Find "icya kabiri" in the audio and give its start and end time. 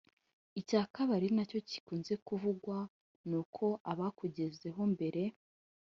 0.59-1.15